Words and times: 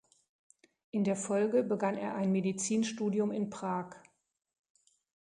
In 0.89 1.03
der 1.03 1.15
Folge 1.15 1.61
begann 1.61 1.95
er 1.95 2.15
ein 2.15 2.31
Medizinstudium 2.31 3.31
in 3.31 3.51
Prag. 3.51 3.93